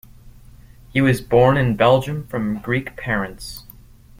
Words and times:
He 0.91 0.99
was 0.99 1.21
born 1.21 1.57
in 1.57 1.75
Belgium 1.75 2.25
from 2.25 2.57
Greek 2.57 2.97
parents. 2.97 3.65